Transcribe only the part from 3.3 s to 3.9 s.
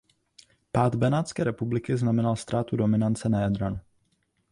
Jadranu.